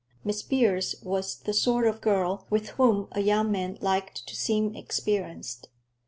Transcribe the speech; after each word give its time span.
Miss 0.23 0.41
Beers 0.41 0.95
was 1.03 1.35
the 1.41 1.53
sort 1.53 1.85
of 1.85 2.01
girl 2.01 2.47
with 2.49 2.69
whom 2.69 3.07
a 3.11 3.19
young 3.19 3.51
man 3.51 3.77
liked 3.81 4.25
to 4.25 4.35
seem 4.35 4.75
experienced. 4.75 5.69